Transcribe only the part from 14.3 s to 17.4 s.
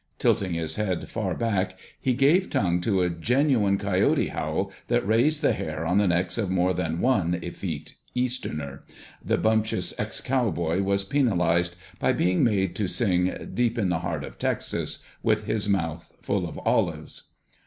Texas" with his mouth full of olives.